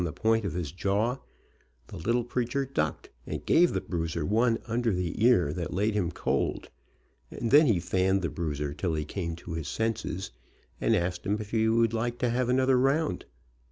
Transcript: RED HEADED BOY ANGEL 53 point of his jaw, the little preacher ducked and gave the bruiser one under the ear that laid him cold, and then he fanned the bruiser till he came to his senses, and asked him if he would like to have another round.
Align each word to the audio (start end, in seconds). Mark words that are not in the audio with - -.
RED 0.03 0.07
HEADED 0.07 0.23
BOY 0.23 0.33
ANGEL 0.37 0.49
53 0.49 0.49
point 0.49 0.51
of 0.55 0.65
his 0.65 0.71
jaw, 0.71 1.17
the 1.87 1.97
little 1.97 2.23
preacher 2.23 2.65
ducked 2.65 3.09
and 3.27 3.45
gave 3.45 3.71
the 3.73 3.81
bruiser 3.81 4.25
one 4.25 4.57
under 4.67 4.91
the 4.91 5.23
ear 5.23 5.53
that 5.53 5.75
laid 5.75 5.93
him 5.93 6.09
cold, 6.09 6.71
and 7.29 7.51
then 7.51 7.67
he 7.67 7.79
fanned 7.79 8.23
the 8.23 8.29
bruiser 8.29 8.73
till 8.73 8.95
he 8.95 9.05
came 9.05 9.35
to 9.35 9.53
his 9.53 9.67
senses, 9.67 10.31
and 10.81 10.95
asked 10.95 11.23
him 11.23 11.37
if 11.39 11.51
he 11.51 11.69
would 11.69 11.93
like 11.93 12.17
to 12.17 12.29
have 12.31 12.49
another 12.49 12.79
round. 12.79 13.25